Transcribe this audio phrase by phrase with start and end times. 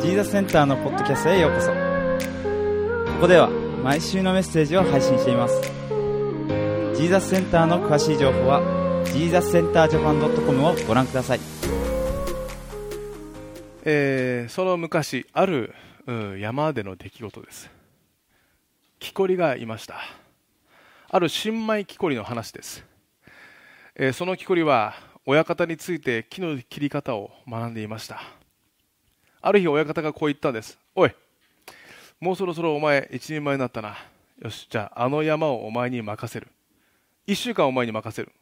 [0.00, 1.68] ジーザスセンターのポッドキャストへようこそ。
[1.68, 1.74] こ
[3.20, 3.50] こでは
[3.84, 5.60] 毎週のメッセージを配信しています。
[6.96, 8.62] ジーザスセンターの詳しい情報は
[9.12, 11.40] ジーザスセンタージャパン .com をご覧ください。
[13.84, 15.74] えーその昔ある
[16.06, 17.70] うん山での出来事です。
[19.00, 19.96] 木こりがいました。
[21.10, 22.86] ある新米木こりの話です、
[23.96, 24.94] えーその木こりは
[25.26, 28.22] 親方について木の切り方を学んでいました。
[29.42, 30.78] ある日親方がこう言ったんです。
[30.94, 31.14] おい
[32.20, 33.96] もうそろそろお前一人前になったな。
[34.38, 36.48] よしじゃああの山をお前に任せる。
[37.26, 38.32] 一週間お前に任せる。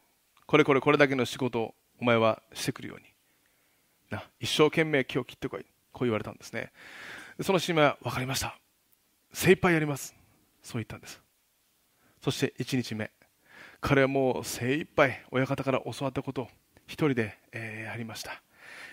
[0.45, 3.05] これこれこれだけの仕事をお前はしてくるように。
[4.09, 5.65] な一生懸命木を切ってこい。
[5.91, 6.71] こう言われたんですね。
[7.41, 8.57] その新米は分かりました。
[9.31, 10.13] 精一杯やります。
[10.61, 11.21] そう言ったんです。
[12.21, 13.11] そして1日目。
[13.81, 16.47] 彼はもう精一杯親方から教わったことを
[16.85, 18.41] 一人で、えーやりました。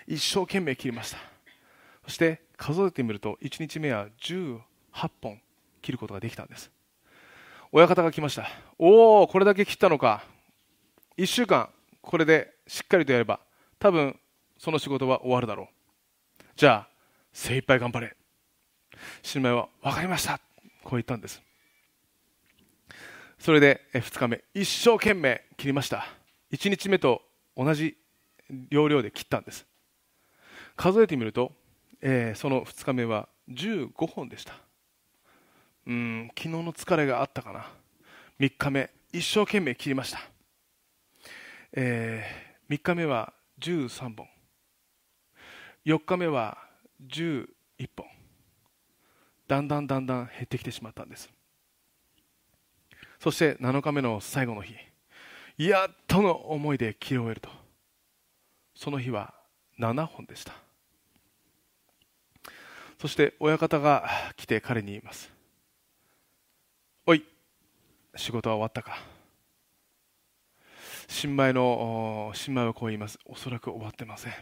[0.07, 1.36] 一生懸命切りました。
[2.07, 4.61] そして数えてみると1日目は18
[5.21, 5.39] 本
[5.81, 6.71] 切ることができたんです。
[7.71, 8.47] 親方が来ました。
[8.79, 10.23] おおこれだけ切ったのか。
[11.17, 11.69] 1週間
[12.01, 13.41] これでしっかりとやれば
[13.77, 14.17] 多分
[14.57, 15.67] その仕事は終わるだろう。
[16.55, 16.89] じゃあ
[17.33, 18.15] 精一杯頑張れ。
[19.21, 20.39] 新米は分かりました。
[20.83, 21.41] こう言ったんです。
[23.37, 26.07] それで2日目一生懸命切りました。
[26.53, 27.21] 1日目と
[27.57, 27.97] 同じ
[28.69, 29.67] 要領で切ったんです。
[30.77, 31.51] 数えてみると、
[32.01, 34.53] えーその2日目は15本でした。
[35.85, 37.67] うん昨日の疲れがあったかな。
[38.39, 40.19] 3日目一生懸命切りました、
[41.73, 42.23] え
[42.69, 44.27] 3日目は13本。
[45.85, 46.57] 4日目は
[47.07, 47.47] 11
[47.95, 48.05] 本。
[49.47, 51.29] だんだんだんだん減ってきてしまったんです。
[53.19, 54.75] そして7日目の最後の日。
[55.57, 57.49] やっとの思いで切り終えると。
[58.75, 59.33] その日は
[59.79, 60.66] 7本でした。
[62.99, 65.31] そして親方が来て彼に言います。
[67.05, 67.23] おい
[68.15, 68.97] 仕事は終わったか？
[71.07, 73.19] 新米の新米はこう言います。
[73.25, 74.33] おそらく終わってません。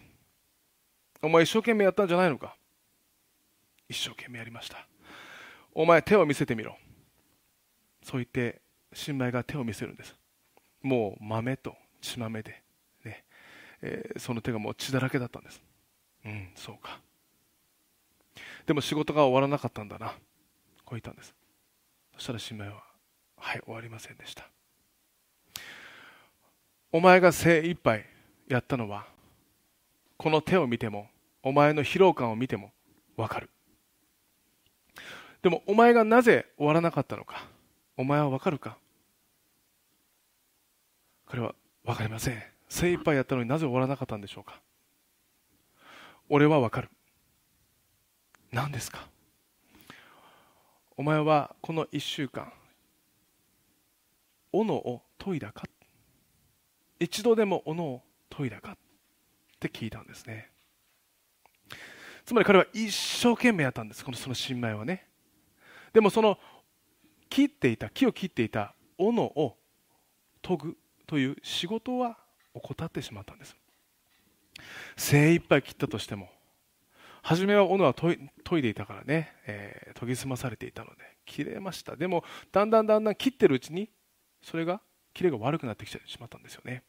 [1.21, 2.55] お前一生懸命やったんじゃないのか？
[3.89, 4.87] 一生懸命やりました。
[5.73, 6.77] お前手を見せてみろ。
[8.01, 8.61] そう言って
[8.93, 10.15] 新米が手を見せるんです。
[10.81, 12.63] もう豆と血豆で、
[13.03, 13.25] ね。
[13.81, 15.61] えーその手がもう血だらけだったんです。
[16.25, 17.01] うんそうか。
[18.65, 20.07] でも仕事が終わらなかったんだな。
[20.83, 21.33] こう言ったんです。
[22.15, 22.83] そしたら新米は
[23.37, 24.49] はい終わりませんでした。
[26.91, 28.05] お前が精一杯
[28.47, 29.05] やったのは
[30.17, 31.09] この手を見ても
[31.43, 32.71] お前の疲労感を見ても
[33.17, 33.49] 分かる。
[35.41, 37.45] でもお前がなぜ終わらなかったのか
[37.97, 38.77] お前は分かるか。
[41.27, 41.53] これは
[41.83, 42.41] 分かりません。
[42.69, 44.59] 精一杯やったのになぜ終わらなかったんでしょうか。
[46.29, 46.89] 俺は分かる。
[48.55, 49.05] 何ですか？
[50.95, 52.53] お前はこの1週間
[54.53, 55.63] 斧を研いだか？
[56.97, 58.71] 一度でも斧を研いだか？
[58.71, 58.77] っ
[59.59, 60.49] て聞いたんですね。
[62.23, 65.05] つまり彼は一生懸命やったんですこのその新米はね。
[65.91, 66.37] でもその
[67.29, 69.57] 切っていた木を切っていた斧を
[70.41, 72.17] 研ぐという仕事は
[72.53, 73.53] 怠ってしまったんです。
[74.95, 76.29] 精一杯切ったとしても
[77.25, 81.15] 初めは斧は研いでいたからね、えー研ぎ澄まされていたので。
[81.25, 81.95] 切れました。
[81.95, 83.89] でもだんだんだんだん切ってるうちに
[84.43, 84.79] それが
[85.13, 86.83] 切れが悪くなってきてしまったんですよね。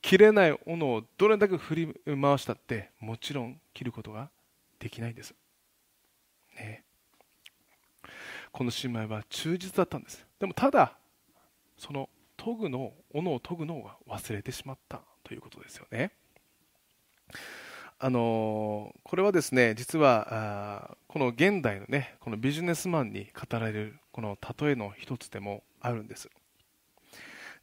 [0.00, 4.30] 切れない斧をどれだけ振り回したってもちろん切ることが
[4.78, 5.34] できないんです、
[6.54, 6.84] ね、
[8.52, 10.24] この姉妹は忠実だったんです。
[10.38, 10.96] でもただ
[11.76, 16.12] その研ぐの斧を研ぐのを忘れてしまったということですよね。
[17.98, 20.26] あのーこれはですね実は
[20.90, 26.28] あこの現代のねこのビジネスマンに語られるこの例えの一つでもあるんです。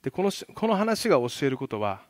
[0.01, 2.01] でこのしこの話が教えることは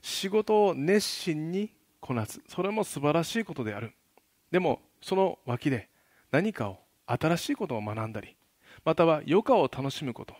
[0.00, 1.70] 仕事を熱心に
[2.00, 2.40] こなす。
[2.48, 3.92] それも素晴らしいことである。
[4.50, 5.88] でもその脇で
[6.30, 8.36] 何かを新しいことを学んだり
[8.84, 10.34] または余暇を楽しむこと。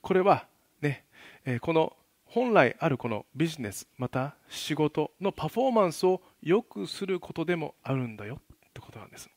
[0.00, 0.46] これは
[0.80, 1.04] ね、
[1.44, 1.94] えーこの
[2.38, 9.28] 本来あるこのビジネスまた仕事のパフォーマンスを良くすることでもあるんだよってことなんです。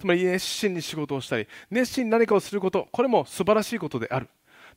[0.00, 4.28] つまり熱心に仕事をしたり熱心に何かをすることこれも素晴らしいことである。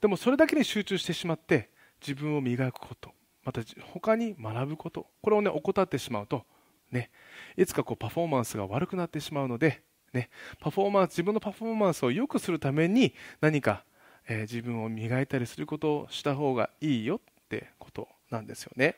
[0.02, 3.10] でもそれだけに集中してしまって自分を磨くこと
[3.44, 3.62] また
[3.92, 6.44] 他に学ぶことこれをね怠ってしまうと
[6.92, 7.10] ね
[7.58, 9.82] いつかこうパフォーマンスが悪くなってしまうので
[10.14, 10.30] ね
[10.60, 13.84] パフォーマンス自分のパフォーマンスを良くするために何か、
[14.28, 17.20] えー自分を磨いたりすることをした方がいいよっ
[17.50, 18.96] てことなんですよね。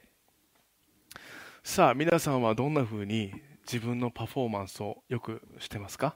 [1.64, 3.34] さあ皆さんはどんな風に
[3.66, 6.16] 自分のパフォーマンスをよくしてますか？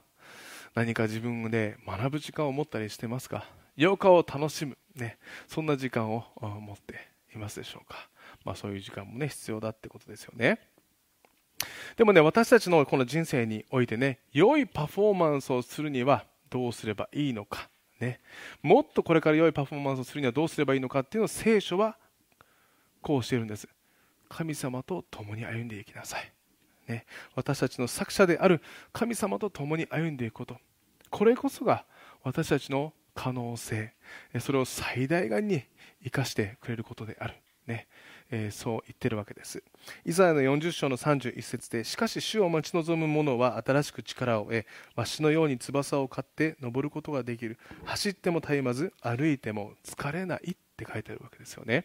[0.74, 6.94] 何か自分で学ぶ時間を持ったりしてますか？8日を楽しむ、ね、そんな時間を持って
[7.34, 8.08] いますでしょうか、
[8.44, 10.58] まあ、そういう時間も、ね、必要だってことですよね。
[11.96, 17.68] でもね私たちのこの人生においてね良いパフォーマンスをするにはどうすればいいのか、
[18.02, 18.20] ね、
[18.62, 21.96] もっとこれから良いパフォーマンスをするにはどうすればいいのかっていうのを聖書は
[23.00, 23.68] こうしているんです。
[24.28, 26.32] 神様と共に歩んでいきなさい。
[26.88, 27.06] ね、
[27.36, 28.60] 私たちの作者である
[28.92, 30.56] 神様と共に歩んでいくこと。
[31.10, 31.84] これこそが
[32.24, 33.94] 私たちの可能性。
[34.40, 35.62] それを最大限に
[36.02, 37.34] 生かしてくれることである、
[37.68, 37.86] ね。
[38.34, 39.62] えー、そう言ってるわけです
[40.06, 44.64] イザヤの40章の31節でしかし主を待ち望む者は新しく力を得
[44.96, 51.84] わしのように翼を買って登ることができる走っても絶えまず歩いても疲れないって書いてあるわけですよね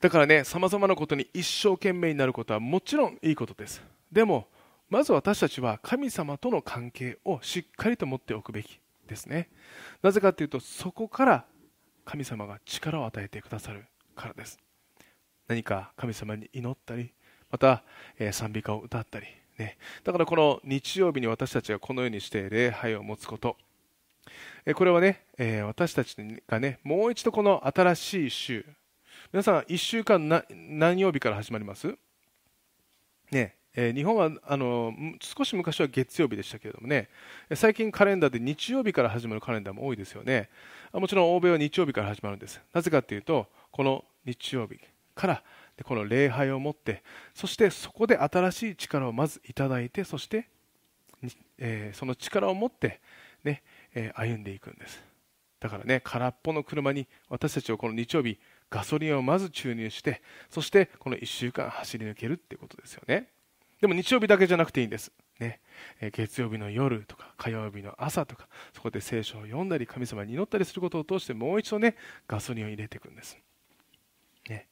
[0.00, 3.82] だからね、さまざまなことに一生懸命になることはもちろんいいことです。
[4.10, 4.48] でも、
[4.88, 9.50] まず私たちは神様との関係をしっかりと持っておくべきですね。
[10.02, 11.44] なぜかというと、そこから
[12.10, 13.84] 神様が力を与えてくださる
[14.16, 14.58] からです。
[15.46, 17.12] 何か神様に祈ったり、
[17.52, 17.84] また、
[18.18, 23.56] え、賛美歌を歌ったり、ね、だからこの日曜日に私たちがこのようにして礼拝を持つこと、
[24.66, 26.16] えこれはね、え、私たち
[26.48, 28.66] がね、もう一度この新しい週、
[29.32, 31.96] 皆さん、1週間何曜日から始まります？
[33.30, 33.54] ね。
[33.74, 37.08] えー、日本はあの少し昔は月曜日でしたけれどもね。
[37.54, 40.48] 最近カレンダーで日曜日から始まるカレンダーも多いですよね。
[40.92, 42.60] もちろん欧米は日曜日から始まるんです。
[42.72, 44.78] なぜかというとこの日曜日
[45.14, 45.42] から
[45.84, 47.02] この礼拝を持って
[47.34, 50.48] そしてそこで新しい力をまずいただいてそして、
[51.58, 53.00] えー、その力を持って
[53.44, 53.62] ね、
[53.94, 55.02] えー、歩んでいくんです。
[55.60, 58.38] だからね空っぽの車に私たちをこの日曜日
[58.70, 63.28] ガソリンをまず注入してそしてこの1週間走り抜けるっていうことですよね。
[63.80, 65.60] でも日曜日だけじゃなくていいんです、ね、
[66.00, 71.96] え月曜日の夜とか火曜日の朝とかそこで聖書を読んだり神様に祈ったりすることを通してもう一度ね
[72.28, 73.38] ガソリンを入れていくんです、
[74.48, 74.66] ね。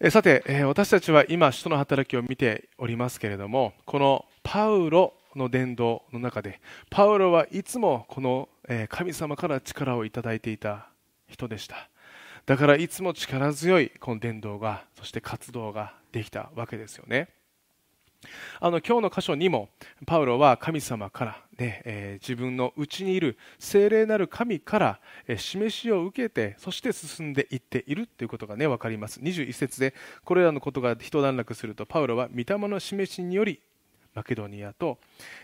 [0.00, 6.60] えさて、え私たちは今使徒の働きを見ておりますけれどもこのパウロの伝道の中で
[6.90, 8.48] パウロはいつもこの
[8.88, 10.88] 神様から力をいただいていた
[11.28, 11.90] 人でした。
[12.46, 17.28] だからいつも力強いこの伝道がそして活動ができたわけですよね。
[18.60, 19.68] あの今日の箇所にも
[20.06, 29.20] パウロは神様からね、えー、自分の内にいる聖霊なる神から、えー、示しを受けてそして進んでいっているということがね分かります。
[29.20, 29.92] 21節で
[30.24, 33.60] これらのことが一段落するとパウロは御霊の示しにより
[34.14, 34.98] マケドニアと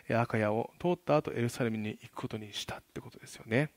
[0.09, 3.71] アカヤを通った後エルサレムに行くことにしたってことですよね。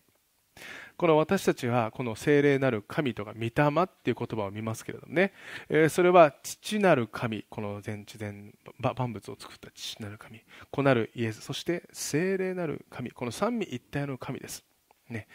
[0.98, 5.34] この私たちはこの聖霊なる神とか御霊っていう言葉を見ますけれどもね、
[5.70, 10.42] えー、それは父なる神この全知全万物を作った父なる神
[10.72, 14.64] 子なるイエスそして聖霊なる神この三位一体の神です、
[15.10, 15.28] ね。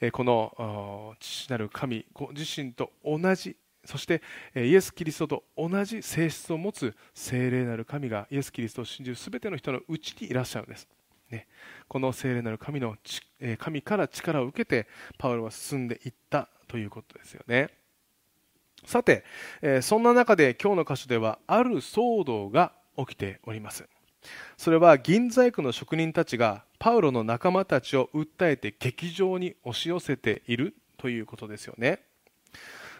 [0.00, 4.22] えー、この父なる神ご自身と同じそして
[4.54, 10.88] イエス・キリストと同じ性質を持つ聖霊なる神がイエス・キリストを信じる全ての人のうちにいらっしゃるんです。
[11.32, 11.48] ね、
[11.88, 12.96] この聖霊なる神の
[13.58, 14.86] 神から力を受けて
[15.18, 17.70] パウロは進んでいったということですよね。
[18.84, 19.24] さて、
[19.62, 23.88] えそんな中で今日の箇所ではある騒動が起きております。
[24.56, 32.00] それは銀細工の職人たちがパウロの仲間たちを訴えて劇場に押し寄せているということですよね。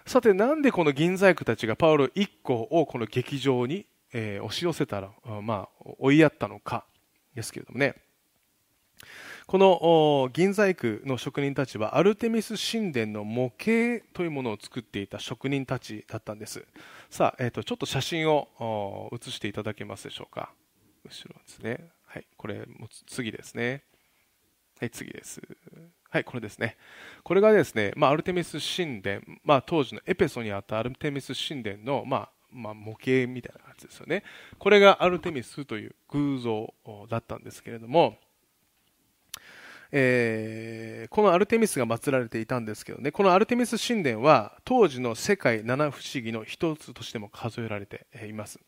[0.07, 5.11] さてなんでこの銀細工たちがパウロ1個をこの劇場に、え、押し寄せたら、
[5.43, 6.85] まあ、追いやったのか
[7.35, 7.95] ですけれどもね。
[9.47, 16.65] この銀細工の職人たちはアルテミス神殿の模型というものを作っていた職人たちだったんです。
[17.11, 20.53] さあ、えーと、ちょっと写真を写していただけますでしょうか。
[21.05, 21.91] 後ろですね。
[22.07, 23.83] はいこれも次ですね。
[24.79, 25.41] はい次です。
[26.11, 26.77] はいこれですね。
[27.25, 34.23] これがですね、まあ、アルテミス神殿、まあ、当時のエペソにあったアルテミス神殿の、まあまあ、模型みたいな感じですよね。
[34.59, 36.73] これがアルテミスという偶像
[37.09, 38.19] だったんですけれども
[39.93, 43.13] えー、このアルテミスが祀られていたんですけどね。
[43.13, 48.59] このアルテミス神殿は当時の世界七不思議の一つとしても数えられています。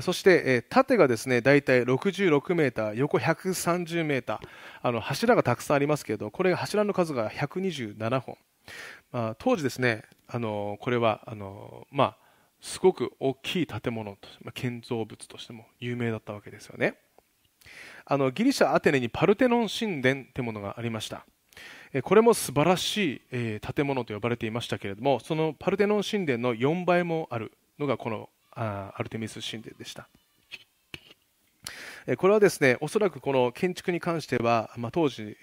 [0.00, 4.48] そして縦がですね大体66メーター横130メーター
[4.82, 8.38] あの柱がたくさんありますけどこれ柱の数が127本、
[9.12, 12.16] まあ、当時ですねあのこれはあの、まあ、
[12.62, 16.94] すごく大きい建物と、ま、建造物としても有名だったわけですよね。
[18.04, 21.24] あのギリシャ・アテネにパルテノン神殿というものがありました
[22.02, 30.08] これも素晴らしい建物と呼ばれていましたけれどもそのパルテノン神殿の4倍もあるのがこのアルテミス神殿でした。
[32.16, 35.36] これはですねおそらくこの建築に関しては、まあ、当時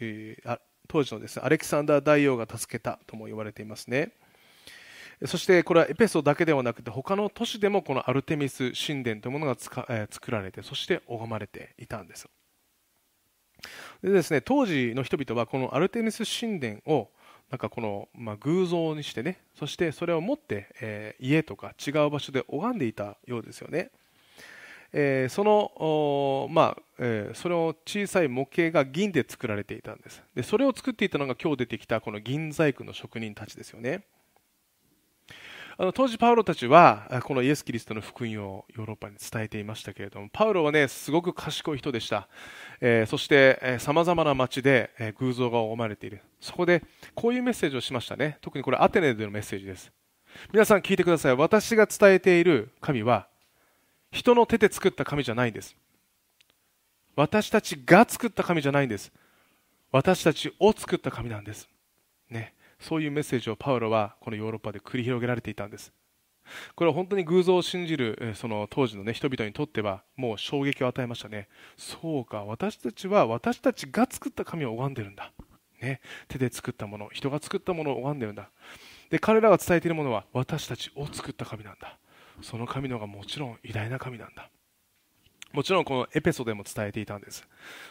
[0.87, 4.11] 当時のですねアレキサンダー大王が助けたとも言われていますね。
[5.25, 12.27] そしてこれはエペソだけではなくて他の都市でもこのアルテミス神殿というものがつか、えー、作られてそして拝まれていたんです。
[14.01, 17.09] でですね当時の人々はこのアルテミス神殿を
[17.51, 23.91] なんかこの、まあ、偶像にしてねそしてそれを持って、えー、家とか違う場所で拝んでいたようですよね。
[24.91, 30.23] えー、その、まあえー、それを小さい模型が銀で作られていたんです。
[30.33, 34.03] でそれを作っていたのが今日出てきたこの銀細工の職人たちですよね。
[35.81, 42.27] あの当時パウロたちはこのイエス・キリストの福音をヨーロッパに伝えていましたけれどもパウロはねすごく賢い人でした、
[42.81, 46.21] えー、そしてさまざまな町で、えー、偶像が拝まれている。
[46.41, 46.83] そこで
[47.15, 48.39] こういうメッセージをしましたね。
[48.41, 49.89] 特にこれアテネでのメッセージです。
[50.51, 51.35] 皆さん聞いてください。
[51.37, 53.29] 私が伝えている神は
[54.11, 55.77] 人の手で作った神じゃないんです。
[57.15, 59.13] 私たちが作った神じゃないんです。
[59.93, 61.69] 私たちを作った神なんです。
[62.79, 65.93] そういうメッセージをパウロはこのヨーロッパで繰り広げられていたんです。
[66.75, 71.47] これは本当に偶像を信じるその当時の、ね、人々にとってはもう衝撃を与えましたね。
[71.77, 75.31] そうか私たちは私たちが作った神を拝んでるんだ、
[75.81, 78.49] ね、手で作ったもの人が作ったものを拝んでるんだ。
[79.09, 81.97] で彼らが伝えているものは私たちを作った神なんだ。
[82.41, 84.49] その神のがもちろん偉大な神なんだ。
[85.51, 87.47] もちろんこのエペソでも伝えていたんです。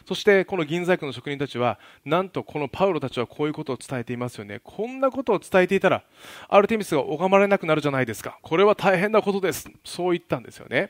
[0.06, 4.60] そしてこの銀細工の職人たちはなんとこのパウロたちはこういうことを伝えていますよね。
[4.62, 6.04] こんなことを伝えていたら
[6.48, 8.38] アルテミスが拝まれなくなるじゃないですか。
[8.42, 9.68] これは大変なことです。
[9.84, 10.88] そう言ったんですよね。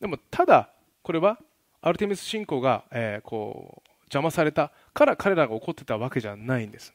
[0.00, 0.70] でもただ
[1.02, 1.38] これは
[1.82, 6.94] アルテミス信仰が、えー、こう邪魔されたから彼らが怒ってたわけじゃないんです。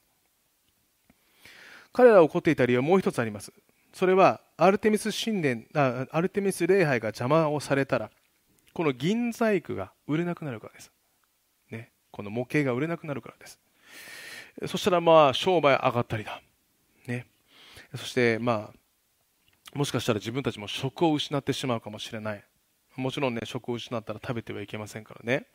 [1.94, 3.54] 彼らが怒っていた理由はもう一つあります。
[3.94, 8.10] それはアルテミス神殿あアルテミス礼拝が邪魔をされたら
[8.74, 10.92] この銀細工が売れなくなるからです、
[11.72, 13.60] ね、この模型が売れなくなるからです。
[14.68, 16.42] そしたらまあ商売上がったりだ、
[17.08, 17.26] ね、
[17.96, 22.44] そしてまあもしかしたら自分たちも職を失ってしまうかもしれない。
[22.96, 25.46] もちろんね職を失ったら食べてはいけませんからね。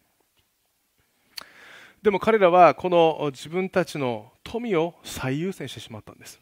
[2.03, 6.41] でも彼らはこの自分たちの富を最優先してしまったんです。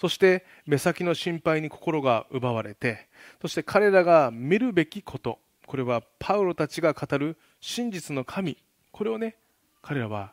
[0.00, 3.06] そして目先の心配に心が奪われて
[3.42, 5.38] そして彼らが見るべきこと
[5.70, 8.56] これはパウロたちが語る真実の神。
[8.90, 9.36] これをね
[9.82, 10.32] 彼らは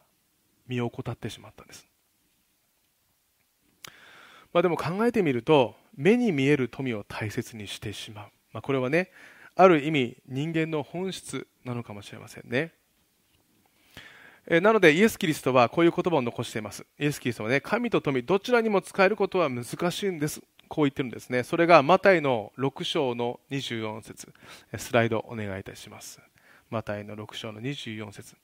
[0.67, 1.86] 身を怠ってしまったんです、
[4.51, 9.12] まあ、でも考えてみると目に見える富を大切にしてしまう、まあ、これはね
[9.56, 12.74] ある意味人間の本質なのかもしれませんね。
[14.50, 16.84] なのでイエス・キリストはこういう言葉を残しています。
[16.98, 20.41] イエス・キリストはね神と富どちらにも使えることは難しいんです。
[20.67, 21.43] こう言ってるんですね。
[21.43, 24.33] それがマタイの6章の24節。
[24.77, 26.19] スライドお願いいたします。
[26.69, 28.36] マタイの6章の24節。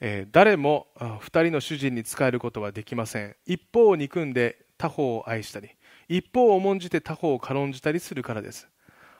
[0.00, 3.36] えー、誰も2人の主人に仕えることはできません。
[3.46, 5.70] 一方を憎んで他方を愛したり
[6.08, 8.68] 一方を重んじて他方を軽んじたりするからです。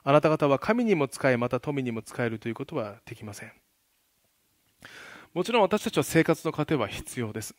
[0.03, 3.53] あなた方は神にも仕えまた富にも仕えるということはできません。
[5.35, 7.57] もちろん私たちは生活の糧は必要です、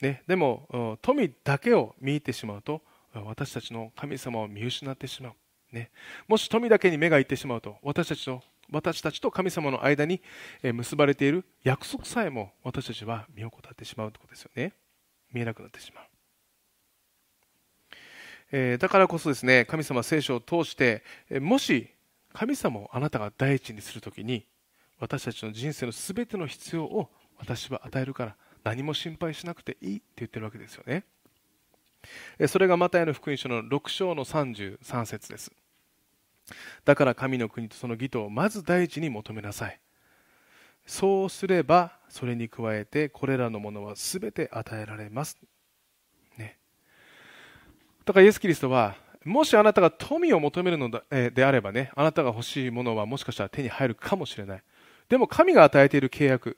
[0.00, 2.80] ね、でも富だけを見入ってしまうと
[3.14, 5.32] 私たちの神様を見失ってしまう、
[5.72, 5.90] ね、
[6.28, 10.22] もし富だけに目がいってしまうと私たちと私たちと神様の間に
[10.62, 14.74] 結ばれている約束さえも私たちは見怠ってしまうということですよね。
[15.32, 16.04] 見えなくなってしまう、
[18.52, 21.04] えー、だからこそですね神様聖書を通して
[21.40, 21.88] もし
[22.32, 24.46] 神様をあなたが第一にするときに
[24.98, 31.04] 私たちの人生のすべての必要を私は与えるから何も心配しなくていいって言ってるわけですよね。
[32.48, 35.52] それがマタイの福音書の6章の33節です。
[36.84, 39.80] だから神の国とその義とをまず第一に求めなさい。
[40.86, 45.38] そうすればそれに加えてこれらのものは全て与えられます、
[46.36, 46.58] ね、
[48.04, 54.62] だからイエス・キリストはもしあなたが富を求めるのであればねあなたが欲しいものはもしかしたら手に入るかもしれない。
[55.08, 56.56] でも神が与えている契約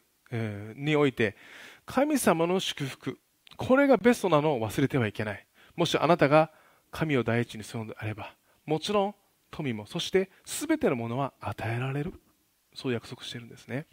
[0.77, 1.37] において
[1.85, 3.19] 神様の祝福
[3.57, 5.47] これがベストなのを忘れてはいけない。
[5.77, 6.51] もしあなたが
[6.91, 8.35] 神を第一にするのであれば
[8.67, 9.15] もちろん
[9.51, 12.15] 富もそして全てのものは与えられる。
[12.75, 13.87] そう約束してるんですね。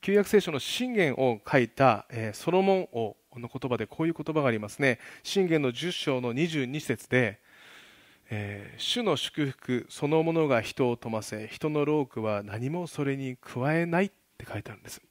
[0.00, 4.98] 旧約聖書の信玄を書いた、え、ソロモン王の言葉でこういう言葉がありますね。
[5.22, 7.40] 信玄の10章の22節で
[8.32, 15.02] えー、主の祝福そのものが人を富ませ人の労苦は何もそれに加えないって書いてあるんです、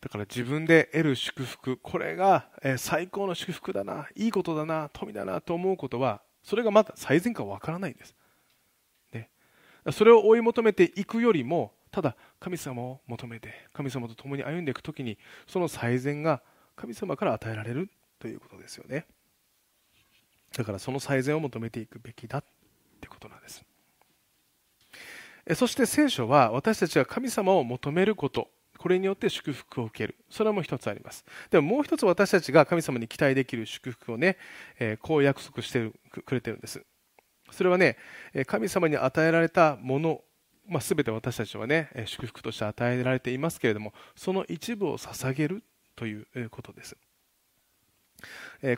[0.00, 8.14] だから自分で得る祝福、これが、え最高の祝福だな、いいことだな、富だなと思うことは、それがまだ最善かわからないんです。
[9.12, 9.28] ね。
[9.92, 16.42] それを追い求めていくよりも、ただ神様を求めて、神様と共に歩んでいくときに、その最善が
[16.76, 19.06] 神様から与えられるということですよね。
[20.56, 22.44] だからその最善を求めていくべきだっ
[23.00, 23.64] てことなんです。
[25.54, 28.48] そして聖書は私たちが神様を求めること、
[28.80, 30.16] これによって祝福を受ける。
[30.30, 31.22] それも一つあります。
[31.50, 34.38] でももう一つ私たちが神様に期待できる祝福をね、
[34.78, 35.90] え、こう約束して
[36.24, 36.82] くれてるんです。
[37.50, 37.98] それはね、
[38.46, 40.22] 神様に与えられたもの、
[40.66, 45.62] まあ、全て私たちはね、祝福として与えられていますけれども、その一部を捧げる
[45.94, 46.96] ということです。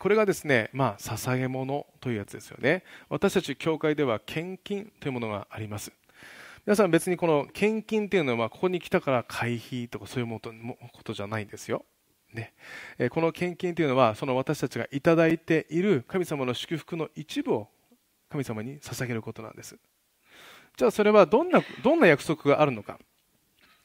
[0.01, 2.83] これがですね、まあ、捧げ物というやつですよね。
[3.09, 5.93] 私たち教会では献金というものがあります。
[6.65, 10.41] 皆さん別にこの献金っていうのはここに来たから会費とかそういう
[10.93, 11.85] ことじゃないんですよ。
[12.33, 12.55] ね、
[13.11, 17.69] この献金というのはその私たちがいただいている神様の祝福の一部を
[18.31, 19.77] 神様に捧げることなんです。
[20.77, 22.99] じゃあそれはどんなどんな約束があるのか。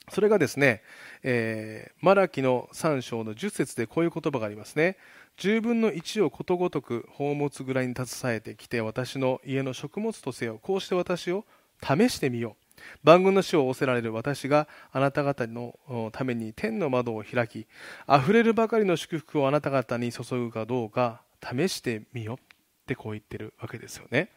[0.09, 0.83] それがですね、
[1.23, 4.97] えー、マラキの3章の10節でこういう言葉がありますね。
[5.37, 10.59] 10分の1をことごとく宝物ぐらいに携えてきて私の家の食物とせよ。
[10.61, 11.43] こうして私を
[11.81, 12.66] 試してみよう。
[13.03, 15.77] 万軍の死を仰せられる私があなた方の
[16.11, 17.67] ために天の窓を開き、
[18.05, 22.37] あふれるばかりの祝福をあなた方に注ぐかどうか試してみよっ
[22.85, 24.29] てこう言ってるわけですよね。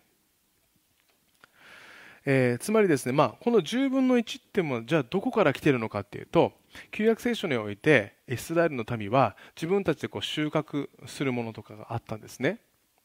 [2.27, 6.53] えー、つまりですね、まあ、この10分の1ってもじゃあどこから来てるのかっていうと
[6.91, 12.59] 旧約聖書においてイスラエルの民は自分たちでこう収穫するものとかがあったんですね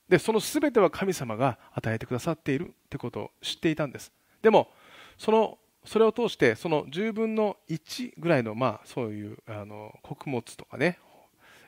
[0.09, 4.11] でその全ては神様が与えてくださっているってことを知っていたんです
[4.41, 4.69] でも
[5.17, 10.97] そのそれを通してその10分の1ぐらいの、まあ、そういうあの穀物とかね、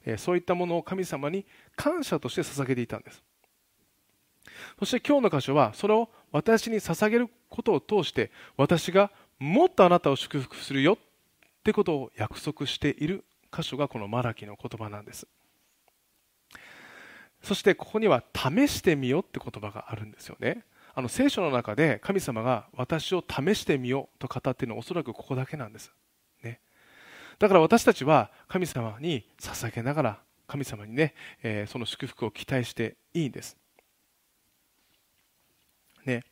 [0.06, 3.24] えー、そういったものを神様に感謝として捧げていたんです。
[4.80, 10.98] そして今日の箇所はそれを私に捧げることを通して私がもっとあなたを祝福するよっ
[11.64, 13.24] てことを約束している
[13.55, 15.27] 箇所がこのマラキの言葉なんです。
[17.44, 20.64] そしてここには試してみよって言葉があるんですよね。
[20.98, 25.92] あの聖書の中で神様が私を試してみようと語っているのはおそらくここだけなんです、
[26.44, 26.60] ね、
[27.38, 33.55] だから私たちは神様に捧げながら神様にね、えー、その祝福を期待していいんです、
[36.03, 36.24] ね。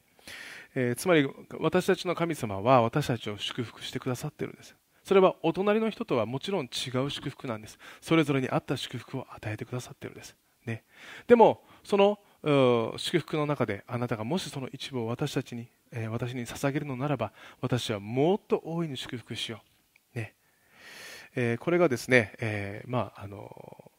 [0.74, 4.76] えー、つまり私たちの神様は私たちを祝福してくださっているんです。
[5.04, 7.78] それはお隣の人とはもちろん違う祝福なんです。
[8.02, 10.84] それぞれに合った祝福を与えてくださっているんです、ね、
[11.28, 12.18] でもその
[12.98, 19.62] 祝福の中であなたがもしその一部を私たちに、えー、私に捧げるのならば私はもっと大いに祝福しよ
[20.14, 20.36] う、ね。
[21.36, 23.92] えー、これがですね、えー、まああの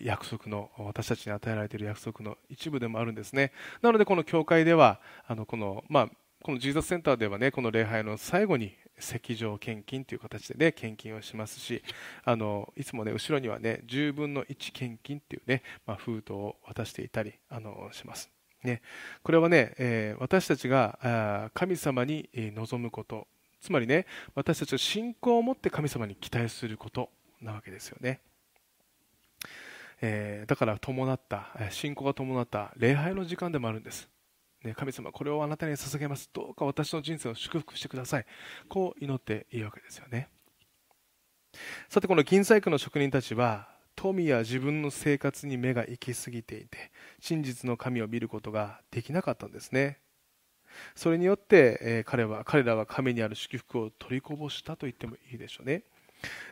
[0.00, 3.52] 約束の私たちに与えられている約束の一部でもあるんですね。
[3.80, 6.08] なのでこの教会ではあのこの、まあ、
[6.44, 11.82] このジーザスセンターではねこの礼拝の最後に石上献金という形で、ね、献金をしますし
[12.22, 18.30] あのいつも、ね、後ろには、ね、10分の1献金というね、まあ、封筒を渡していたりあのします。
[18.62, 18.82] ね、
[19.22, 23.26] これはね、え、私たちが神様に望むこと。
[23.62, 24.04] つまりね
[24.34, 27.08] 私たちは信仰を持って神様に期待すること
[27.40, 28.20] なわけですよね、
[30.02, 34.13] えー、だから伴った信仰が伴った礼拝の時間でもあるんです。
[34.64, 36.30] ね、神様、これをあなたに捧げます。
[36.32, 38.26] どうか私の人生を祝福してください。
[38.68, 40.28] こう祈っていいわけですよね。
[41.88, 50.00] さて、この銀細工の職人たちは、富や自分の生活に目が行き過ぎていて、真実の神を見ることができなかったんですね。
[50.96, 55.84] それによって、え、彼は彼らは神にある祝福を取りこぼしたと言ってもいいでしょうね。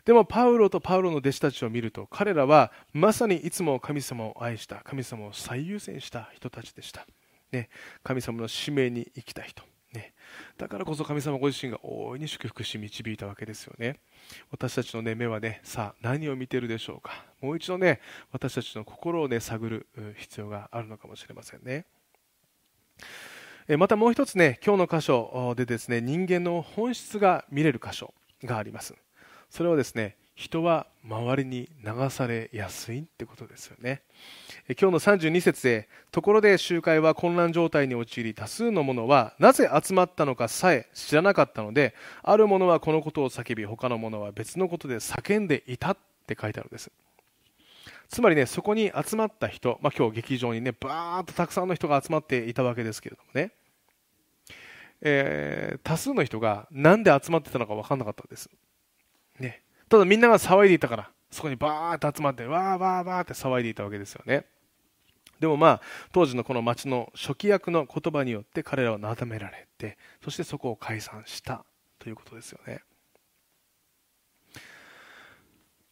[0.04, 7.06] でもパウロとパウロの弟子たちを見ると彼らはまさにいつも神様を愛した神様を最優先した人たちでした。
[7.52, 7.68] ね、
[8.02, 9.62] 神様の使命に生きた人、
[9.92, 10.14] ね、
[10.56, 14.00] だからこそ神様ご自身が大いに祝福し導いたわけですよね。
[14.50, 17.26] 私たちの、ね、目はねさあ何を見ているでしょうか。
[17.40, 18.00] もう一度ね
[18.32, 19.86] 私たちの心をね探る
[20.16, 21.84] 必要があるのかもしれませんね。
[23.76, 28.94] またもう一つね今日の箇所でですね人間の本質が見れる箇所があります。
[29.50, 34.02] それはですね人は周りに流されやすいってことですよね。
[34.80, 46.90] 今日の32節でところで集会は混乱状態に陥り多数の者はなぜ集まったのかさえ知らなかったのである者はこのことを叫び他の者は別のことで叫んでいたって書いてあるんです。
[48.08, 53.52] つまりねそこに集まった人、まあ、今日劇場にねバーッとたくさんの人が集まっていたわけですけれどもね、
[55.00, 58.50] えー、多数の人が何で集まってたのか分からなかったんです。
[59.38, 59.62] ね。
[59.92, 64.46] ただみんなが騒いでいたからそこにバーッと集まってわーわーわーって騒いでいたわけですよね。
[65.38, 65.80] でもまあ
[66.12, 71.66] 当時のこの町の初期役の言葉によって彼らはなだめられてそしてそこを解散した
[71.98, 72.80] ということですよね、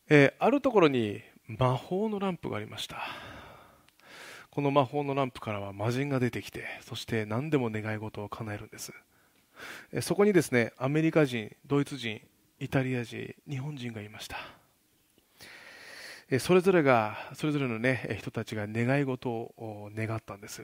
[0.08, 3.02] えー、あるところに魔法のランプがありました。
[4.50, 8.94] この魔法のランプからは魔人が出てきてそして何でも願い事を叶えるんです。
[10.00, 12.22] そこにですねアメリカ人ドイツ人
[12.60, 14.36] イタリア人日本人がいました。
[16.38, 20.62] それぞれがそれぞれの、ね、人たちが願い事を願ったんです。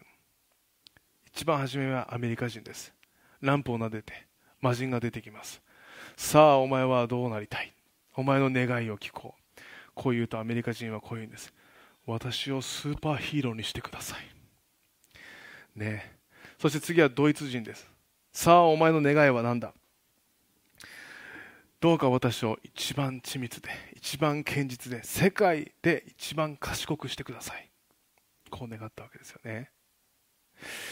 [1.26, 2.92] 一番初めはアメリカ人です。
[3.40, 4.26] ランプを撫でて
[4.60, 5.62] 魔人が出てきます。
[6.16, 7.72] さあお前はどうなりたい？
[8.14, 9.60] お前の願いを聞こう。
[9.94, 11.52] こう言うとアメリカ人はこう言うんです。
[12.04, 14.18] 私をスーパーヒーローにしてください。
[15.74, 16.14] ね。
[16.60, 17.90] そして次はドイツ人です。
[18.32, 19.72] さあお前の願いは何だ？
[21.86, 27.70] どうか私を一番緻密で一番堅実で世界で一番賢くしてください。
[28.50, 29.70] こう願ったわけですよね。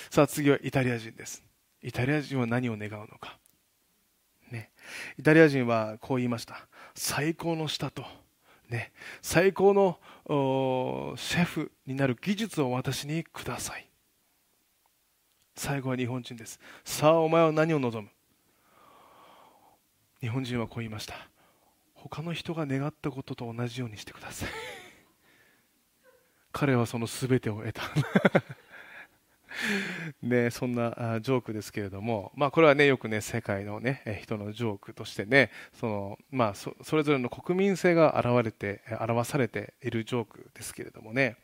[0.09, 1.43] さあ次はイタリア人です。
[1.83, 3.41] イタリア人は何を願うのか。
[4.53, 4.71] ね。
[5.19, 6.69] イタリア人はこう言いました。
[6.95, 8.05] 最高の舌と
[8.71, 8.93] ね。
[9.21, 9.99] 最高の
[11.17, 13.91] シェフになる技術を私にください。
[15.57, 16.61] 最後は日本人です。
[16.85, 18.11] さあお前は何を望む？
[20.25, 21.29] 日本人はこう言いました。
[21.93, 24.49] 他の人が願ったことと同じようにしてください。
[26.51, 27.83] 彼はその全てを得た。
[30.23, 41.37] ね、そんなジョークですけれども、まあ、これはねよくね世界の、ね、人のジョークとしてねその、まあ、それぞれの国民性が現れて表されているジョークですけれどもね。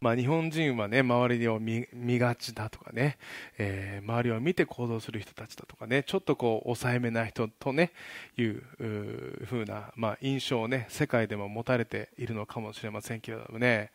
[0.00, 1.86] まあ、日本人はね周りを見
[2.18, 3.18] がちだとかね、
[3.58, 7.92] えー、周りを見て行動する人たちだとかねちょっとこう抑えめな人とね
[8.36, 8.62] いう
[9.44, 13.92] ふうな、まあ、印象をね世界でも持たれているのかもしれませんけれどもね。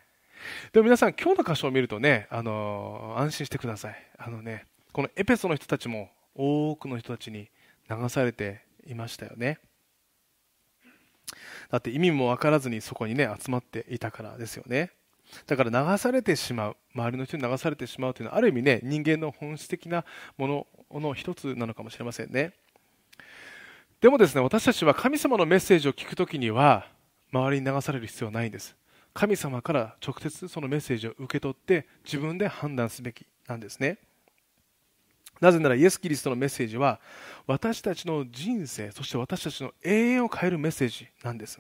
[0.71, 3.95] でも皆さん今日の箇所を見るとね、あのー、安心してください。
[4.17, 7.49] あのねこのエペソの人たちも多くの人たちに
[7.89, 9.60] 流されていましたよね。
[11.69, 14.91] だって意味も分からずにそこにね集まっていたからですよね。
[15.45, 20.05] だから流されてしまう周りの人に流されてしまうというのはある意味ね人間の本質的な
[20.37, 22.53] ものの一つなのかもしれませんね。
[23.99, 26.87] でもですね私たちは神様のメッセージを聞くときには
[27.31, 28.75] 周りに流される必要はないんです。
[29.13, 33.97] 神様から直接そのメッセージを受け取って自分で判断すべきなんですね。
[35.41, 36.99] なぜならイエス・キリストのメッセージは
[37.45, 41.59] 私たちの人生そして私たちの永遠を変えるメッセージなんです。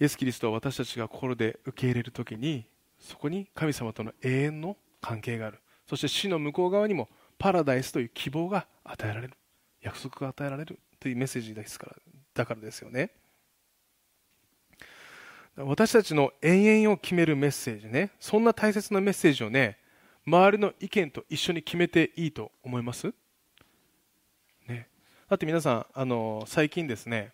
[0.00, 2.66] イエス・キリストは私たちが心で受け入れる時に
[2.98, 5.60] そこに神様との永遠の関係がある。
[5.86, 7.08] そして死の向こう側にも
[7.38, 9.34] パラダイスという希望が与えられる。
[9.82, 11.96] 約束が与えられるというメッセージですから
[12.34, 13.10] だからですよね。
[15.56, 19.78] 私たちの永遠を決めるメッセージねそんな大切なメッセージをね
[20.26, 23.12] 周りの意見と一緒に決めていいと思います、
[24.68, 24.88] ね、
[25.28, 27.32] だって皆さんあの最近ですね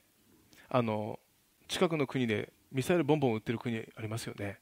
[0.68, 1.20] あの
[1.68, 4.59] 近くの国でミサイルボンボン撃ってる国ありますよね。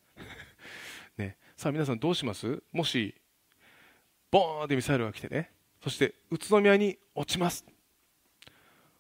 [1.18, 1.37] ね。
[1.57, 2.62] さあ皆さんどうします？
[2.70, 3.12] もし
[4.31, 5.50] ボーンってミサイルが来てね。
[5.83, 7.66] そして宇都宮に落ちます。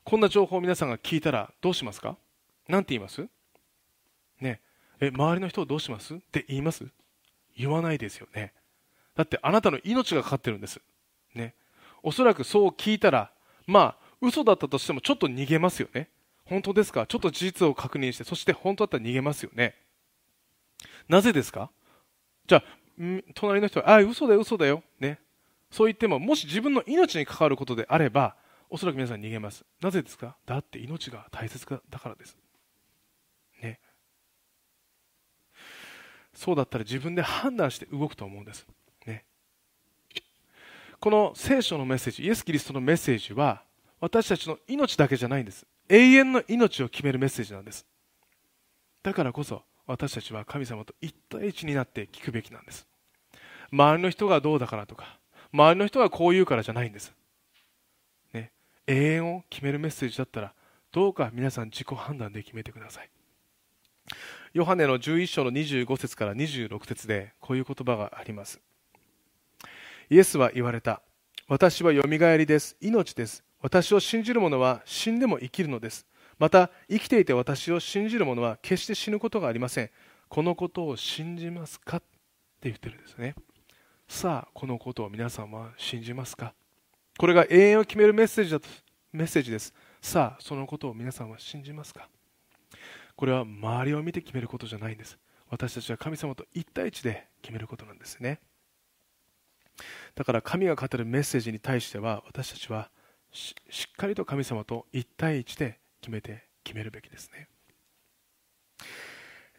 [0.02, 2.16] こんな情報を皆さんが聞いたらどうしますか？
[2.68, 3.28] 何て言います？
[4.40, 4.60] ね。
[4.98, 6.16] え周りの人をどうします？
[6.16, 6.84] って言います？
[7.56, 8.52] 言わないですよね。
[9.14, 10.80] だってあなたの命がかかってるんです。
[11.36, 11.54] ね。
[12.02, 13.30] おそらくそう聞いたら
[13.68, 16.08] まあ嘘だったとしてもちょっと逃げますよね。
[16.44, 17.06] 本当ですか？
[17.06, 19.74] ちょっと事実を確認して、そして本当だったら逃げますよね。
[21.08, 21.70] なぜですか？
[22.46, 22.64] じゃあ、
[23.34, 24.82] 隣の人は、ああ、嘘だよ、嘘だよ。
[25.00, 25.18] ね。
[25.70, 28.36] そう言っても、もし自分の命に関わることであれば、
[28.70, 29.64] おそらく皆さん逃げます。
[29.80, 30.36] なぜですか？
[30.46, 32.36] だって命が大切だからです。
[33.62, 33.80] ね。
[36.34, 38.66] そうだったら自分で判断して動くと思うんです。
[39.06, 39.24] ね。
[41.00, 43.62] この聖書のメッセージ、イエス・キリストのメッセージは、
[44.00, 45.66] 私たちの命だけじゃないんです。
[45.88, 47.86] 永遠の命を決めるメッセージなんです。
[49.02, 52.86] だからこそ私たちは神様と一対一になって聞くべきなんです。
[53.70, 55.18] 周りの人がどうだからとか
[55.52, 57.12] 周りの人がこう言うからじゃないんです、
[58.32, 58.52] ね、
[58.86, 60.52] 永遠を決めるメッセージだったら
[60.92, 63.10] どうか皆さん自己判断で決めてください。
[64.52, 68.60] ヨハネの11章の25節から26節でこういう言葉があります。
[70.08, 71.02] イエスは言われた。
[71.48, 72.76] 私はよみがえりです。
[72.80, 73.42] 命です。
[73.64, 76.06] 私を信じる者は死んでも生きるのです。
[76.38, 79.90] また、生きていて私を信じる者は決して死ぬことがありません。
[80.28, 82.04] このことを信じますかって
[82.64, 83.34] 言ってるんですね。
[84.06, 86.52] さあ、このことを皆さんは信じますか？
[87.16, 88.68] これが永遠を決めるメッセージだと
[89.12, 89.72] メッセージです。
[90.02, 92.06] さあそのことを皆さんは信じますか？
[93.16, 95.16] これは周りを見て決めることじゃないんです
[95.48, 98.40] 私たちは神様と1対1で決めることなんですね
[100.16, 102.90] だから神が語るメッセージに対しては私たちは
[103.34, 103.54] し
[103.92, 107.48] っかりと神様と1対1で決めて決めるべきですね。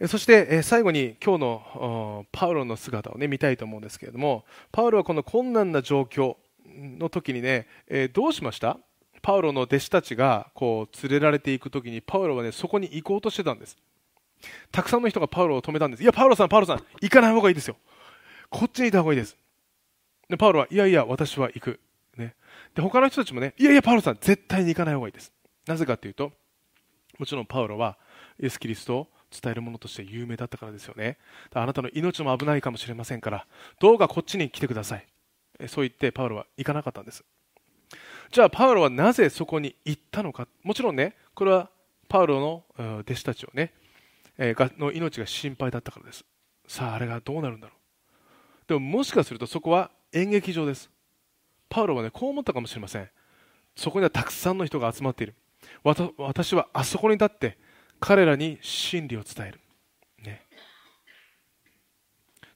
[0.08, 6.36] そして最後に今日のパウロの姿を、ね、見たいと思うんですけれどもパウロはこの困難な状況
[6.66, 8.78] の時にね、えどうしました？
[9.22, 13.78] パウロの弟子たちがこう連れられていく時にパウロはねそこに行こうとしてたんです。
[14.72, 16.04] たくさんの人がパウロを止めたんです。
[16.04, 17.78] いやパウロさんパウロさん行かない方がいいですよ。
[18.50, 19.36] こっちにいた方がいいです。
[20.30, 21.80] でパウロはいやいや私は行く、
[22.76, 25.32] で他の人たちもねいやいやパウロさん絶対に行かない方がいいです。
[25.66, 26.32] なぜかというと
[27.18, 27.98] もちろんパウロは
[28.40, 31.18] イエス・キリストを伝えるものとして有名だったからですよね。
[31.54, 33.48] あなたの命も危ないかもしれませんから
[33.80, 35.08] どうかこっちに来てください。
[35.68, 37.24] そう言ってパウロは行かなかったんです。
[38.32, 40.48] じゃあパウロはなぜそこに行ったのか。
[40.64, 41.70] もちろんねこれは
[42.10, 42.40] パウロ
[42.78, 43.74] の弟子たちをね、
[44.38, 46.26] の命が心配だったからです。
[46.68, 48.68] さああれがどうなるんだろう。
[48.68, 50.90] でももしかするとそこは演劇場です。
[51.70, 53.10] パウロはねこう思ったかもしれません。
[53.76, 55.36] そこにはたくさんの人が集まっている。
[56.18, 57.58] 私はあそこに立って
[58.00, 59.60] 彼らに真理を伝える、
[60.24, 60.46] ね、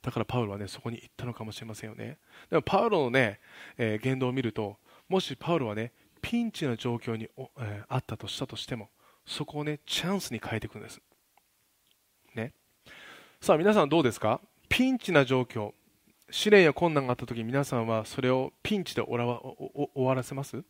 [0.02, 2.20] だからパウロはねそこに行ったのかもしれませんよね。
[2.50, 3.40] でもパウロのね、
[3.78, 5.92] えー、言動を見るともしパウロはね
[6.22, 8.90] ピンチな状況に、えー、あったとしたとしても
[9.26, 11.02] そこをねチャンスに変えていくんです。
[12.36, 12.54] ね。
[13.42, 14.40] さあ皆さんどうですか？
[14.68, 15.74] ピンチな状況。
[16.32, 19.24] 試練や困難があった時皆さんはそれをピンチで終
[19.96, 20.64] わらせます？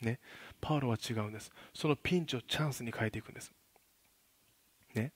[0.00, 0.18] ね。
[0.60, 1.50] パウロは違うんです。
[1.74, 3.52] そのピンチをチャンスに変えていくんです。
[4.94, 5.12] ね。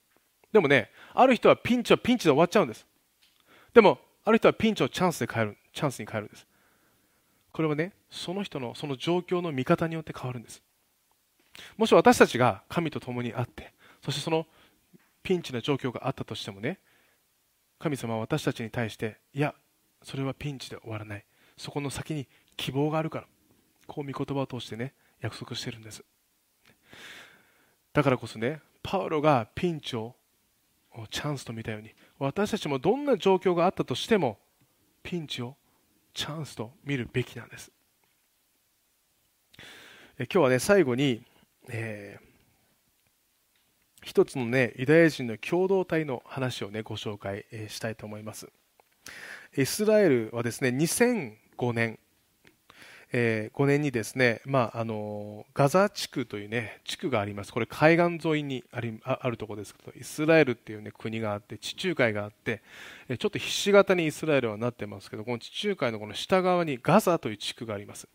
[0.53, 2.87] でもねある人はピンチはピンチで終わっちゃうんです。
[3.73, 6.47] でもある人はピンチをチャンスで変えるチャンスに変えるんです。
[7.53, 10.63] これはねその人のその状況の見方によって変わるんです。
[11.77, 13.73] もし私たちが神と共に会って
[14.05, 14.47] そしてその
[15.23, 16.81] ピンチな状況があったとしてもね
[17.79, 19.55] 神様は私たちに対していや
[20.05, 21.25] それはピンチで終わらない。
[21.57, 23.27] そこの先に希望があるから。
[23.87, 26.05] こう御言葉を通してね約束してるんです。
[27.93, 30.15] だからこそねパウロがピンチを
[31.11, 34.39] チャンスと見たように私たちもどんな状況があったとしても
[35.03, 35.57] ピンチを
[36.13, 37.73] チャンスと見るべきなんです。
[40.19, 41.23] え今日はね最後に、
[41.69, 48.49] えー、一つのねユダヤ人の共同体の話をねご紹介、したいと思います。
[49.57, 51.99] イスラエルはですね2005年
[53.17, 62.61] えー、5年にですね、まあ、あのガザ地区という、ね、地区があります、これ海岸沿いにありあるところですけど、イスラエルっていう、ね、国があって、地中海があって、
[63.17, 68.09] ちょっとひし形にイスラエルはなってますけど、この地中海のこの下側にガザという地区があります。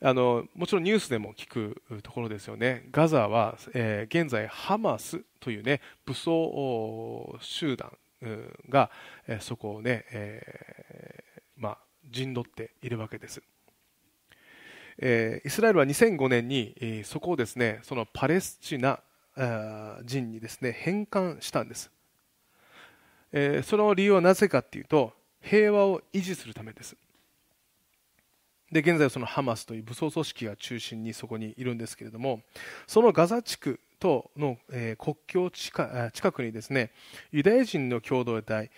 [0.00, 7.90] あのもちろんニュースでも聞くところですよね、ガザは、えー、現在、ハマスという、ね、武装集団
[8.68, 8.90] が、
[9.26, 11.78] えー、そこをね、えーまあ、
[12.10, 13.42] 陣取っているわけです。
[15.02, 19.00] えー、イスラエルは2005年に、えー、そこをですねそのパレスチナ
[20.04, 21.90] 人にですね返還したんです、
[23.32, 26.96] えー、その理由はなぜかというと平和を維持するためです
[28.70, 32.40] で現在はそのハマスという武装組織が中心にそこにいるんですけれども
[32.86, 36.90] そのガザ地区との、え、国境近近くにですね
[37.30, 38.70] ユダヤ人の共同体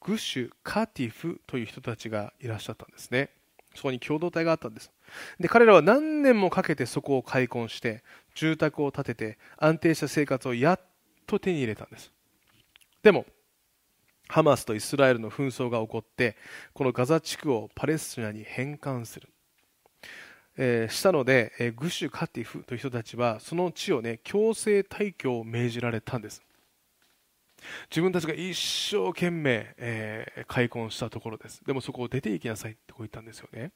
[0.00, 3.30] グシュ・カティフという人たちがいらっしゃったんですね。
[3.74, 4.90] そこに共同体があったんです。
[5.38, 8.02] で彼らは何年もかけてそこを開墾して
[8.34, 10.80] 住宅を建てて安定した生活をやっ
[11.26, 12.12] と手に入れたんです。
[13.02, 13.26] でも
[14.28, 16.36] ハマスとイスラエルの紛争が起こって
[16.72, 19.28] このガザ地区をパレスチナに返還する、
[20.62, 26.42] えー、したので、えー、グシュ・カティフという人たちはその地を、ね、強制退去を命じられたんです。
[27.90, 31.64] 自分たちが一生懸命、えー、開墾したところです。
[31.64, 33.72] でもそこを出て行きなさいってこう言ったんですよね。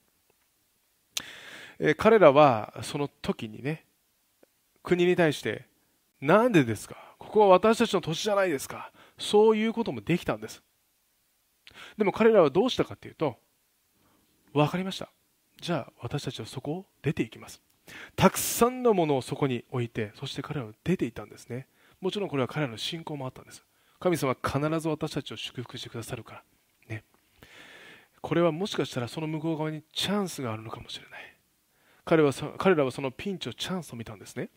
[1.79, 3.87] えー、彼らはその時にね
[4.83, 5.64] 国に対して
[6.20, 6.97] なんでですか？
[7.18, 8.92] ここは私たちの土地じゃないですか？
[9.18, 10.62] そういうこともできたんです。
[11.97, 13.37] でも彼らはどうしたかというと
[14.53, 15.09] 分かりました。
[15.64, 17.62] じゃあ私たちはそこを出ていきます。
[18.16, 21.68] たくさんのものをそこに置いてそして彼らは出ていたんですね。
[22.03, 23.64] もちろんこれは彼らの信仰もあったんです。
[23.98, 26.42] 神様は必ず私たちを祝福してくださるから。
[26.88, 27.05] ね。
[28.20, 31.35] これはもしかしたらその向こう側にチャンスがあるのかもしれない。
[32.05, 34.50] 彼は彼らはそのピンチをチャンスと見たんですね、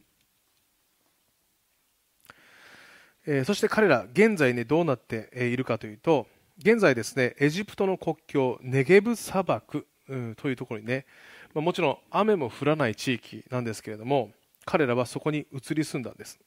[3.26, 6.28] えー、そして彼ら現在ねどうなっているかというと
[6.60, 11.06] 現在ですねエジプトの国境ネゲブ砂漠うんというところにね、
[11.54, 14.32] まあ、もちろん雨も降らない地域なんですけれども
[14.66, 16.40] 彼らはそこに移り住んだんです。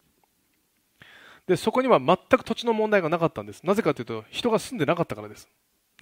[1.47, 3.65] でそこには全く土地の問題がなかったんです。
[3.65, 5.49] なぜかというと人が住んでなかったからです。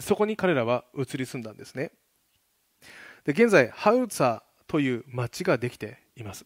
[0.00, 1.92] そこに彼らは移り住んだんですね。
[3.24, 6.44] で現在ハウツァという町ができています、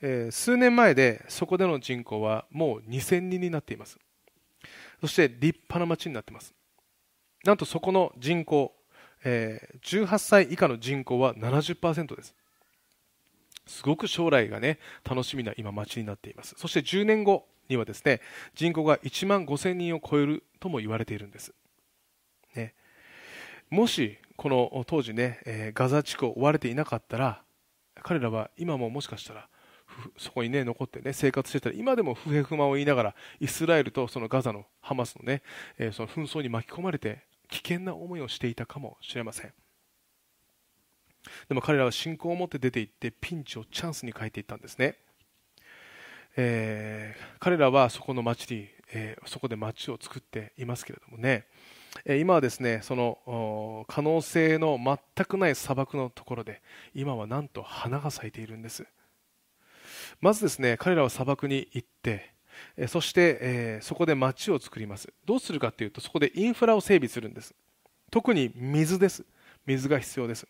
[0.00, 3.98] えー、数年前でそこでの人口はもう2000人になっています。
[5.00, 6.54] そして立派な町になっています。
[7.44, 8.72] なんとそこの人口、
[9.24, 12.34] えー、18歳以下の人口は70%です。
[13.66, 16.54] すごく将来がね楽しみな今町になっています。
[16.58, 18.20] そして10年後にはですね
[18.54, 21.52] 人口が1万5000人を超えるとも言われているんです、
[22.54, 22.74] ね、
[23.70, 27.42] もしこの当時ね、えー、ガザ地区を追われていなかったら
[28.02, 29.48] 彼らは今ももしかしたら
[30.16, 35.42] そこにね残ってね生活してたら今でも不平不満を言いながらイスラエルとそのガザのハマスのね、
[35.78, 39.52] えー、その紛争に巻き込まれて危険な思いをしていたかもしれません。
[41.48, 44.96] でも彼らは信仰を持って出て行ってピンチをチャンスに変えていったんですね。
[46.34, 51.46] えー、彼らはそこの町に、えー、そこで町を作っていますけれどもね、
[52.06, 56.62] えー、今はですねその可能性の全くない砂漠のところで
[56.94, 58.86] 今はなんと花が咲いているんです。
[60.22, 62.32] まずですね彼らは砂漠に行って
[62.88, 65.12] そして、えそこで町を作ります。
[65.24, 67.54] どうするかというとそこでインフラを整備するんです。
[68.10, 69.24] 特に水です。
[69.66, 70.46] 水が必要です。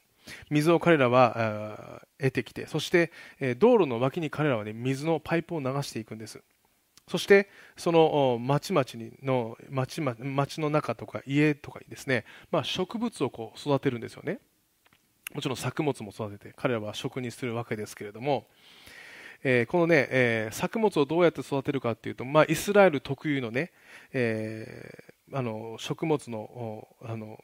[0.51, 6.41] 水を彼らは得てきてそしてえ道路の脇に彼らは、ね、水のパイプを流していくんです。
[7.09, 8.85] そしてその町々
[9.23, 14.39] の町町の中とか家とかにですね、まあ、植物をこう育てるんですよね。
[15.35, 18.47] もちろん作物も育てて彼らは食にするわけですけれども、
[19.45, 23.73] えー、このね、えー、作物をどうやって育てるかというと、まあ、イスラエル特有のね、
[24.13, 27.39] えー、あの食物のあの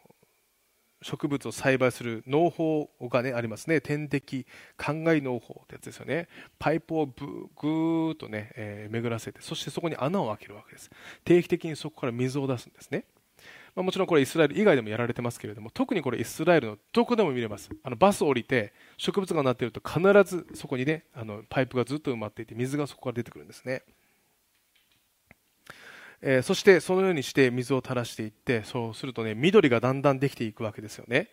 [1.00, 3.80] 植物を栽培する農法が、ね、ありますね。
[3.80, 6.26] 天敵灌漑農法ってやつですよね。
[6.58, 10.90] パイプをぐーっとね、えー、巡らせてそしてそこに穴を開けるわけです。
[11.24, 13.04] 定期的にそこから水を出すんですね。
[13.74, 17.70] まあ、もちろんこれイスラエル以外でもやられてますけれども特にこれイスラエルのどこでも見れます。
[17.82, 23.82] あのバス降りて植物がなっていると必ずそこにねあのパイプがずっと埋まっていて水がそこから出てくるんですね。
[26.20, 31.28] えー、そしてそのようにして水を垂らしていってそうするとね緑がだんだんできていくわけですよね、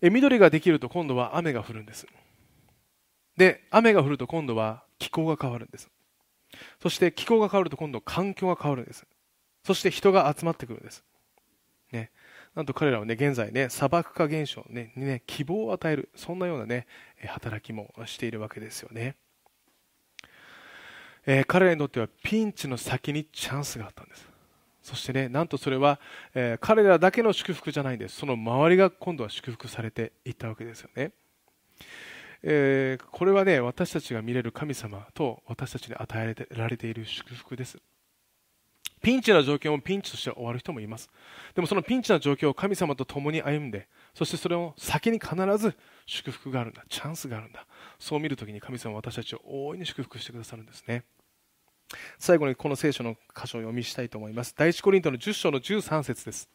[0.00, 2.06] え、緑ができると今度は雨が降るんです。
[3.36, 5.88] で雨が降ると今度は気候が変わるんです。
[6.82, 9.06] そして気候が変わると今度環境が変わるんです。
[9.64, 11.04] そして人が集まってくるんです、
[11.92, 12.10] ね、
[12.54, 16.86] なんと彼らはね現在ね砂漠化現象、にね希望を与えるそんなようなね
[17.26, 19.16] 働きもしているわけですよね。
[21.24, 24.28] えー、彼らにとってはピンチの先にチャンスがあったんです。
[24.82, 26.00] そしてねなんとそれは、
[26.34, 28.16] えー、彼らだけの祝福じゃないんです。
[28.16, 31.12] その周りが今度は祝福されていったわけですよね、
[32.42, 37.78] えー、これはね私たちが見れる神様と私たちに与えられている祝福です。
[39.02, 41.10] ピンチな状況もピンチとして終わる人もいます。
[41.54, 45.74] でもそのピンチな状況を神様と共に歩んでそしてそれを先に必ず
[46.06, 46.84] 祝福があるんだ。
[46.88, 47.66] チャンスがあるんだ。
[47.98, 51.04] そう見るときに神様は私たちを大いに祝福してくださるんですね。
[52.18, 54.54] 最後にこの聖書の箇所を読みしたいと思います。
[54.56, 56.48] 第一コリントの10章の13節です。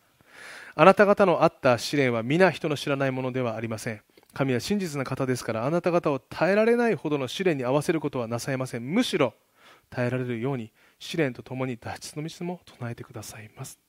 [0.76, 4.02] あなた方のあった試練は皆人の知らないものではありません。
[4.34, 8.84] 神は真実な方ですからあなた方を耐えられないほどの試練に合わせることはなさいません。
[8.84, 9.34] むしろ
[9.90, 13.80] 耐えられるように試練とともに脱出の道も唱えてくださいます。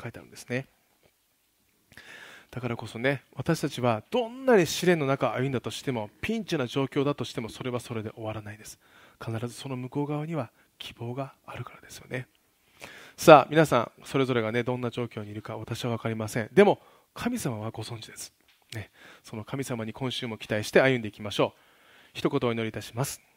[0.00, 0.66] 書いてあるんですね。
[2.50, 8.78] だからこそね私たちはどんなに試練の中を歩んだとしてもピンチな状況だとしてもそれはそれで終わらないです。
[9.24, 12.28] 必ずその向こう側には希望があるからですよね。
[13.16, 16.50] さあ皆さんそれぞれがねどんな状況にいるか私は分かりません。
[16.52, 16.80] でも
[17.12, 18.32] 神様はご存知です、
[18.74, 18.90] ね、
[19.22, 21.60] その神様に今週も期待して歩んでいきましょう。
[22.12, 23.33] 一言お祈りいたします。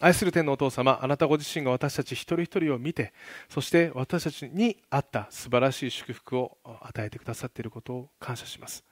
[0.00, 3.12] 愛する天のお父様あなたご自身が私たち一人一人を見て
[3.48, 8.84] そして私たちに合った素晴らしい祝福を与えてくださっていることを感謝します。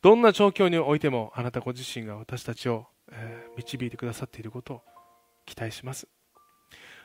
[0.00, 4.82] どんな状況においてもあなたご自身が私たちを、え導いてくださっていることを
[5.46, 6.08] 期待します。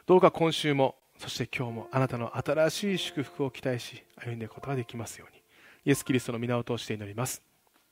[0.05, 5.41] どうか今週もそして今日もあなたの新しい祝福を期待し歩んでいくことができますように
[5.85, 7.41] イエス・キリストの皆を通して祈ります。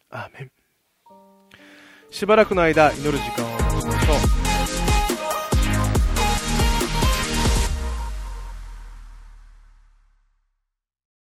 [0.09, 0.51] アーメン。
[2.09, 4.50] しばらくの間祈る時間を持ちましょう。